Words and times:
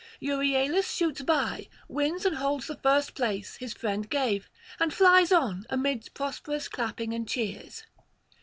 Euryalus 0.19 0.89
shoots 0.95 1.21
by, 1.21 1.67
wins 1.87 2.25
and 2.25 2.37
holds 2.37 2.65
the 2.65 2.75
first 2.75 3.13
place 3.13 3.57
his 3.57 3.71
friend 3.75 4.09
gave, 4.09 4.49
and 4.79 4.91
flies 4.91 5.31
on 5.31 5.63
amid 5.69 6.09
prosperous 6.15 6.67
clapping 6.67 7.13
and 7.13 7.27
cheers. 7.27 7.83